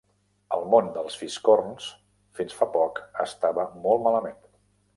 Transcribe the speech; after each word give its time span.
El 0.55 0.63
món 0.71 0.87
dels 0.95 1.17
fiscorns 1.23 1.91
fins 2.39 2.57
fa 2.61 2.69
poc 2.79 3.03
estava 3.27 3.67
molt 3.87 4.05
malament. 4.09 4.43